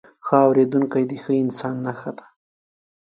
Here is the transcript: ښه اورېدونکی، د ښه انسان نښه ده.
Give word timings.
ښه 0.25 0.35
اورېدونکی، 0.47 1.03
د 1.07 1.11
ښه 1.23 1.33
انسان 1.43 1.75
نښه 1.85 2.11
ده. 2.17 2.25